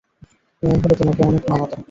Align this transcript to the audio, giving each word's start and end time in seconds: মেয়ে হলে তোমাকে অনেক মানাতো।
মেয়ে 0.63 0.79
হলে 0.81 0.95
তোমাকে 0.99 1.21
অনেক 1.23 1.43
মানাতো। 1.49 1.75